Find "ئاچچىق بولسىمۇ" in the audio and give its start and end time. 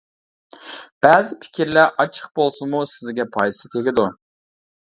1.97-2.81